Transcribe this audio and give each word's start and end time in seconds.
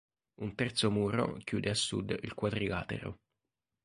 Un 0.45 0.49
terzo 0.55 0.89
muro 0.97 1.37
chiude 1.47 1.69
a 1.69 1.75
sud 1.75 2.17
il 2.23 2.33
quadrilatero. 2.33 3.19